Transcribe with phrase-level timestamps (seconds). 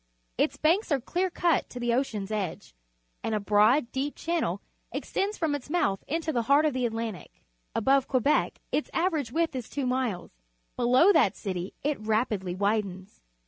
[0.35, 2.73] Its banks are clear cut to the ocean's edge,
[3.23, 4.59] and a broad, deep channel
[4.91, 7.43] extends from its mouth into the heart of the Atlantic.
[7.75, 10.31] Above Quebec its average width is two miles;
[10.75, 13.21] below that city it rapidly widens.